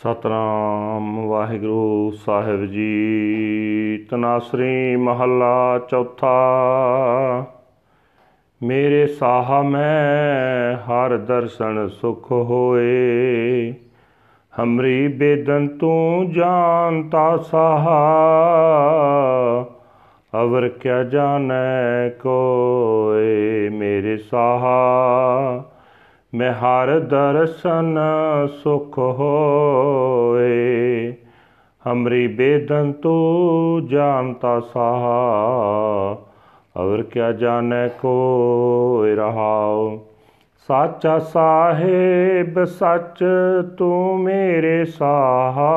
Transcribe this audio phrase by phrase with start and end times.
[0.00, 6.36] ਸਤਨਾਮ ਵਾਹਿਗੁਰੂ ਸਾਹਿਬ ਜੀ। ਤਨਾਸਰੀ ਮਹੱਲਾ ਚੌਥਾ।
[8.62, 13.74] ਮੇਰੇ ਸਾਹਾ ਮੈਂ ਹਰ ਦਰਸ਼ਨ ਸੁਖ ਹੋਏ।
[14.62, 18.00] ਹਮਰੀ ਬੇਦਨ ਤੂੰ ਜਾਣਤਾ ਸਾਹਾ।
[20.42, 24.80] ਅਵਰ ਕਿਆ ਜਾਣੈ ਕੋਏ ਮੇਰੇ ਸਾਹਾ।
[26.34, 27.98] ਮੈਂ ਹਰ ਦਰਸ਼ਨ
[28.62, 30.48] ਸੁਖ ਹੋਏ।
[31.92, 36.16] ਹਮਰੀ ਬੇਦਨ ਤੂੰ ਜਾਣਤਾ ਸਾਹਾ,
[36.82, 39.98] ਅਵਰ ਕਿਆ ਜਾਣੈ ਕੋਇ ਰਹਾਉ।
[40.68, 43.24] ਸਾਚਾ ਸਾਹਿਬ, ਸੱਚ
[43.78, 45.72] ਤੂੰ ਮੇਰੇ ਸਾਹਾ।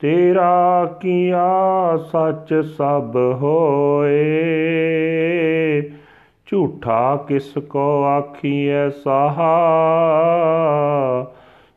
[0.00, 4.36] ਤੇਰਾ ਕੀਆ ਸੱਚ ਸਭ ਹੋਏ।
[6.46, 9.58] ਝੂਠਾ ਕਿਸ ਕੋ ਆਖੀਐ ਸਾਹਾ?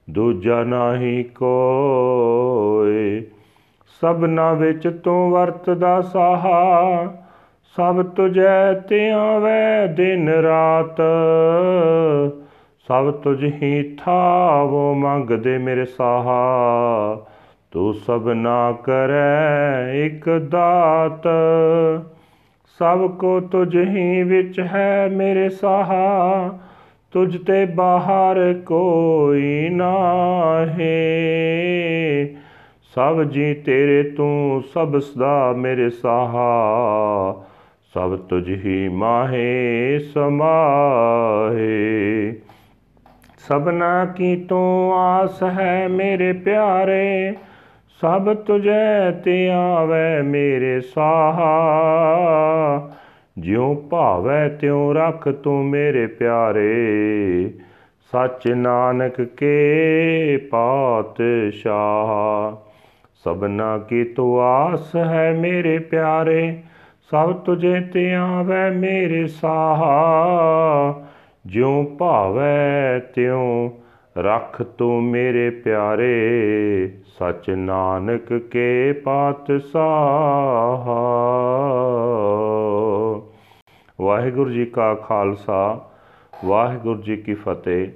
[0.10, 3.22] ਦੂਜਾ ਨਹੀਂ ਕੋਏ।
[4.02, 7.06] ਸਭਨਾ ਵਿੱਚ ਤੂੰ ਵਰਤਦਾ ਸਾਹਾ।
[7.76, 11.02] ਸਭ ਤੁਝੈ ਤੇ ਆਵੇ ਦਿਨ ਰਾਤ।
[12.88, 16.38] ਸਭ ਤੁਝ ਹੀ ਥਾਵੋ ਮੰਗਦੇ ਮੇਰੇ ਸਾਹਾ।
[17.72, 21.28] ਤੂੰ ਸਭਨਾ ਕਰੈ ਇਕ ਦਾਤ।
[22.78, 26.60] ਸਭ ਕੋ ਤੁਝ ਹੀ ਵਿੱਚ ਹੈ ਮੇਰੇ ਸਾਹਾ,
[27.12, 30.86] ਤੁਝ ਤੇ ਬਾਹਰ ਕੋਈ ਨਾਹੀ।
[32.96, 37.46] ਸਭ ਜੀ ਤੇਰੇ ਤੂੰ, ਸਭ ਸਦਾ ਮੇਰੇ ਸਾਹਾ,
[37.94, 41.70] ਸਭ ਤੁਝ ਹੀ ਮਾਹੇ ਸਮਾਹੇ।
[43.38, 47.34] ਸਭਨਾ ਕੀ ਤੂੰ ਆਸ ਹੈ ਮੇਰੇ ਪਿਆਰੇ
[48.02, 52.92] ਸਭ ਤੁਝੈ ਤੇ ਆਵੇ ਮੇਰੇ ਸਾਹਾ।
[53.38, 57.54] ਜਿਉ ਭਾਵੈ ਤਿਉ ਰੱਖ ਤੂੰ ਮੇਰੇ ਪਿਆਰੇ।
[58.12, 62.56] ਸੱਚ ਨਾਨਕ ਕੇ ਪਾਤਸ਼ਾਹ।
[63.24, 66.58] ਸਭਨਾ ਕੀ ਤੂੰ ਆਸ ਹੈ ਮੇਰੇ ਪਿਆਰੇ।
[67.12, 71.04] ਸਭ ਤੁਝੇ ਤੇ ਆਵੇ ਮੇਰੇ ਸਾਹਾ।
[71.46, 73.70] ਜਿਉ ਭਾਵੈ ਤਿਉ
[74.20, 79.82] ਰੱਖ ਤੂੰ ਮੇਰੇ ਪਿਆਰੇ, ਸਚ ਨਾਨਕ ਕੇ ਪਾਤਸ਼ਾਹ।
[84.04, 85.90] ਵਾਹਿਗੁਰੂ ਜੀ ਕਾ ਖਾਲਸਾ,
[86.46, 87.88] ਵਾਹਿਗੁਰੂ ਜੀ ਕੀ ਫਤਿਹ।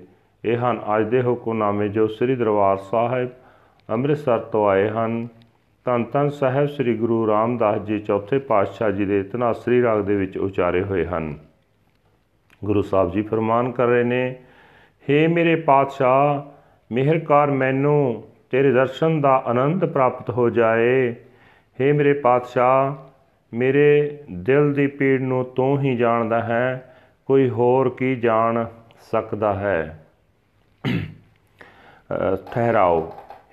[0.46, 3.30] ਇਹ ਹਨ ਅੱਜ ਦੇ ਹੁਕਮਨਾਮੇ ਜੋ ਸ੍ਰੀ ਦਰਬਾਰ ਸਾਹਿਬ
[3.90, 5.28] ਅੰਮ੍ਰਿਤਸਰ ਤੋਂ ਆਏ ਹਨ।
[5.86, 10.38] ਤਨ ਤਨ ਸਾਹਿਬ ਸ੍ਰੀ ਗੁਰੂ ਰਾਮਦਾਸ ਜੀ ਚੌਥੇ ਪਾਤਸ਼ਾਹ ਜੀ ਦੇ ਤਨਾਸਰੀ ਰਾਗ ਦੇ ਵਿੱਚ
[10.38, 11.38] ਉਚਾਰੇ ਹੋਏ ਹਨ।
[12.66, 14.36] ਗੁਰੂ ਸਾਹਿਬ ਜੀ ਫਰਮਾਨ ਕਰ ਰਹੇ ਨੇ
[15.05, 16.43] हे ਮੇਰੇ ਪਾਤਸ਼ਾਹ
[16.91, 21.11] ਮਿਹਰ ਕਰ ਮੈਨੂੰ ਤੇਰੇ ਦਰਸ਼ਨ ਦਾ ਆਨੰਦ ਪ੍ਰਾਪਤ ਹੋ ਜਾਏ
[21.79, 22.95] हे ਮੇਰੇ ਪਾਤਸ਼ਾਹ
[23.53, 23.89] ਮੇਰੇ
[24.43, 26.93] ਦਿਲ ਦੀ ਪੀੜ ਨੂੰ ਤੂੰ ਹੀ ਜਾਣਦਾ ਹੈ
[27.29, 28.65] ਕੋਈ ਹੋਰ ਕੀ ਜਾਣ
[29.13, 29.99] ਸਕਦਾ ਹੈ
[32.53, 33.01] ਠਹਿਰਾਓ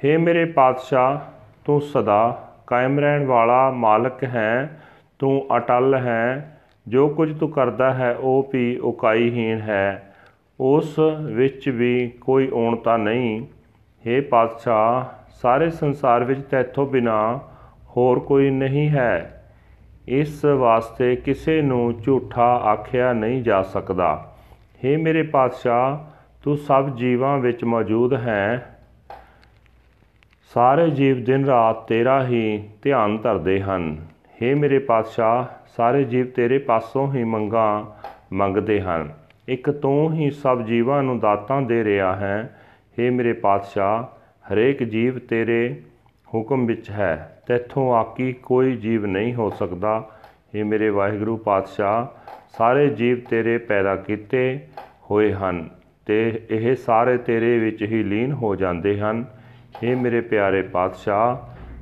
[0.06, 1.20] हे ਮੇਰੇ ਪਾਤਸ਼ਾਹ
[1.66, 2.20] ਤੂੰ ਸਦਾ
[2.68, 4.80] ਕਾਇਮ ਰਹਿਣ ਵਾਲਾ ਮਾਲਕ ਹੈ
[5.20, 6.52] ਤੂੰ ਅਟਲ ਹੈ
[6.88, 10.09] ਜੋ ਕੁਝ ਤੂੰ ਕਰਦਾ ਹੈ ਉਹ ਵੀ ਉਕਾਈਹੀਣ ਹੈ
[10.60, 11.00] ਉਸ
[11.32, 13.40] ਵਿੱਚ ਵੀ ਕੋਈ ਔਣਤਾ ਨਹੀਂ
[14.06, 15.06] हे ਪਾਤਸ਼ਾਹ
[15.42, 17.18] ਸਾਰੇ ਸੰਸਾਰ ਵਿੱਚ ਤੇਥੋਂ ਬਿਨਾ
[17.98, 19.42] ਹੋਰ ਕੋਈ ਨਹੀਂ ਹੈ
[20.14, 24.14] ਇਸ ਵਾਸਤੇ ਕਿਸੇ ਨੂੰ ਝੂਠਾ ਆਖਿਆ ਨਹੀਂ ਜਾ ਸਕਦਾ
[24.86, 25.98] हे ਮੇਰੇ ਪਾਤਸ਼ਾਹ
[26.44, 28.76] ਤੂੰ ਸਭ ਜੀਵਾਂ ਵਿੱਚ ਮੌਜੂਦ ਹੈ
[30.52, 33.96] ਸਾਰੇ ਜੀਵ ਦਿਨ ਰਾਤ ਤੇਰਾ ਹੀ ਧਿਆਨ ਧਰਦੇ ਹਨ
[34.38, 35.46] हे ਮੇਰੇ ਪਾਤਸ਼ਾਹ
[35.78, 37.68] ਸਾਰੇ ਜੀਵ ਤੇਰੇ ਪਾਸੋਂ ਹੀ ਮੰਗਾ
[38.34, 39.10] ਮੰਗਦੇ ਹਨ
[39.50, 42.38] ਇੱਕ ਤੂੰ ਹੀ ਸਭ ਜੀਵਾਂ ਨੂੰ ਦਾਤਾਂ ਦੇ ਰਿਹਾ ਹੈ
[42.98, 44.04] हे ਮੇਰੇ ਪਾਤਸ਼ਾਹ
[44.46, 45.82] ਹਰੇਕ ਜੀਵ ਤੇਰੇ
[46.28, 47.16] ਹੁਕਮ ਵਿੱਚ ਹੈ
[47.48, 49.98] ਤੇਥੋਂ ਆਕੀ ਕੋਈ ਜੀਵ ਨਹੀਂ ਹੋ ਸਕਦਾ
[50.56, 52.06] हे ਮੇਰੇ ਵਾਹਿਗੁਰੂ ਪਾਤਸ਼ਾਹ
[52.58, 54.44] ਸਾਰੇ ਜੀਵ ਤੇਰੇ ਪੈਦਾ ਕੀਤੇ
[55.10, 55.68] ਹੋਏ ਹਨ
[56.08, 56.18] ਤੇ
[56.50, 59.26] ਇਹ ਸਾਰੇ ਤੇਰੇ ਵਿੱਚ ਹੀ ਲੀਨ ਹੋ ਜਾਂਦੇ ਹਨ
[59.76, 61.36] हे ਮੇਰੇ ਪਿਆਰੇ ਪਾਤਸ਼ਾਹ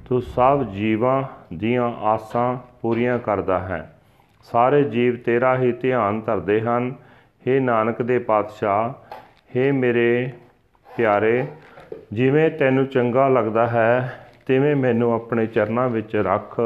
[0.10, 1.24] ਤੂੰ ਸਭ ਜੀਵਾਂ
[1.54, 3.82] ਦੀਆਂ ਆਸਾਂ ਪੂਰੀਆਂ ਕਰਦਾ ਹੈ
[4.46, 6.94] ਸਾਰੇ ਜੀਵ ਤੇਰਾ ਹੀ ਧਿਆਨ ਧਰਦੇ ਹਨ
[7.47, 8.93] हे ਨਾਨਕ ਦੇ ਪਾਤਸ਼ਾਹ
[9.57, 10.33] हे ਮੇਰੇ
[10.97, 11.47] ਪਿਆਰੇ
[12.13, 16.61] ਜਿਵੇਂ ਤੈਨੂੰ ਚੰਗਾ ਲੱਗਦਾ ਹੈ ਤਿਵੇਂ ਮੈਨੂੰ ਆਪਣੇ ਚਰਨਾਂ ਵਿੱਚ ਰੱਖ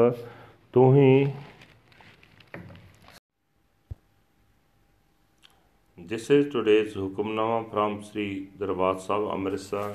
[0.73, 1.25] ਤੂੰ ਹੀ
[5.97, 9.93] This is today's Hukamnama from Sri Darbar Sahib Amritsar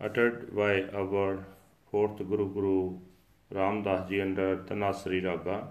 [0.00, 1.44] uttered by our
[1.92, 2.98] fourth Guru Guru
[3.50, 5.68] Ramdas Ji under Tanasri Raga.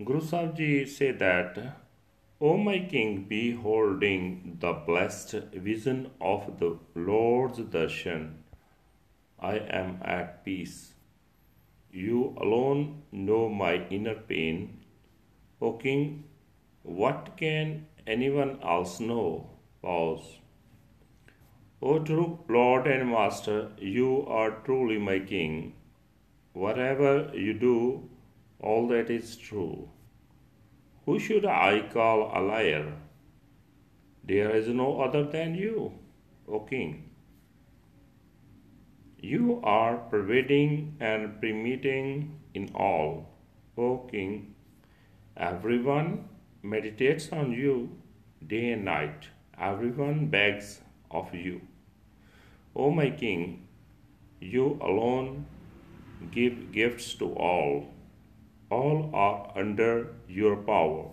[0.00, 1.81] Guru Sahib Ji say that
[2.44, 8.38] O my King, beholding the blessed vision of the Lord's darshan,
[9.38, 10.94] I am at peace.
[11.92, 14.80] You alone know my inner pain.
[15.60, 16.24] O King,
[16.82, 19.50] what can anyone else know?
[19.80, 20.40] Pause.
[21.80, 25.74] O true Lord and Master, you are truly my King.
[26.54, 28.10] Whatever you do,
[28.58, 29.88] all that is true.
[31.06, 32.92] Who should I call a liar?
[34.24, 35.92] There is no other than you,
[36.48, 37.10] O King.
[39.18, 43.26] You are pervading and permeating in all,
[43.76, 44.54] O King.
[45.36, 46.28] Everyone
[46.62, 47.90] meditates on you
[48.46, 49.28] day and night.
[49.58, 51.60] Everyone begs of you.
[52.76, 53.66] O my King,
[54.40, 55.46] you alone
[56.30, 57.92] give gifts to all.
[58.74, 61.10] All are under your power.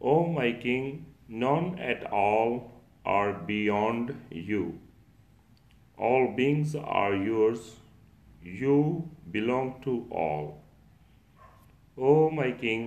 [0.00, 2.72] O my King, none at all
[3.04, 4.64] are beyond you.
[5.96, 7.76] All beings are yours.
[8.42, 10.62] You belong to all.
[11.96, 12.82] O my King,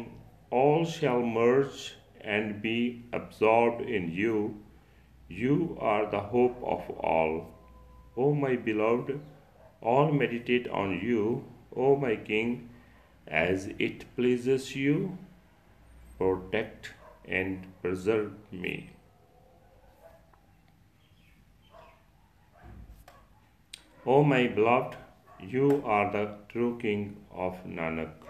[0.49, 4.35] all shall merge and be absorbed in you.
[5.29, 7.47] You are the hope of all.
[8.17, 9.19] O my beloved,
[9.81, 11.45] all meditate on you,
[11.75, 12.69] O my King,
[13.26, 15.18] as it pleases you.
[16.18, 16.92] Protect
[17.28, 18.90] and preserve me.
[24.06, 24.96] O my beloved,
[25.40, 27.16] you are the true King
[27.46, 28.26] of Nanak.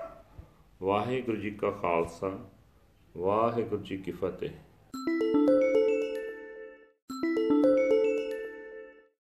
[0.83, 2.31] Waheguru ji ਕਾ ਖਾਲਸਾ
[3.17, 5.40] ਵਾਹਿਗੁਰੂ ਜੀ ਕੀ ਫਤਿਹ